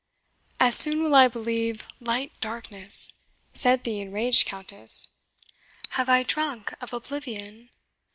"As 0.59 0.73
soon 0.73 1.03
will 1.03 1.13
I 1.13 1.27
believe 1.27 1.85
light 1.99 2.31
darkness," 2.39 3.13
said 3.53 3.83
the 3.83 4.01
enraged 4.01 4.47
Countess. 4.47 5.09
"Have 5.89 6.09
I 6.09 6.23
drunk 6.23 6.73
of 6.81 6.91
oblivion? 6.91 7.69